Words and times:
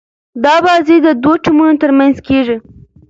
دا 0.43 0.55
بازي 0.65 0.95
د 1.01 1.07
دوه 1.23 1.35
ټيمونو 1.43 1.75
تر 1.83 1.91
منځ 1.99 2.15
کیږي. 2.27 2.57